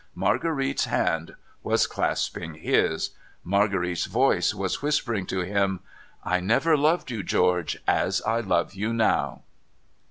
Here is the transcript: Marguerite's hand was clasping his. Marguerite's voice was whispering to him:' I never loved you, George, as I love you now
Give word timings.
Marguerite's 0.15 0.85
hand 0.85 1.35
was 1.61 1.85
clasping 1.85 2.55
his. 2.55 3.11
Marguerite's 3.43 4.05
voice 4.07 4.51
was 4.51 4.81
whispering 4.81 5.27
to 5.27 5.41
him:' 5.41 5.81
I 6.33 6.39
never 6.39 6.75
loved 6.75 7.11
you, 7.11 7.21
George, 7.21 7.77
as 7.87 8.19
I 8.23 8.39
love 8.39 8.73
you 8.73 8.93
now 8.93 9.43